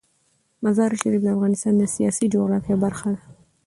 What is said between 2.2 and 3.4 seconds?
جغرافیه برخه ده.